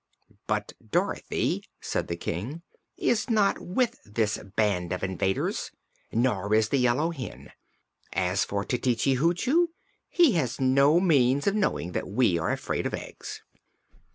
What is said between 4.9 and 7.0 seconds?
of invaders; nor is the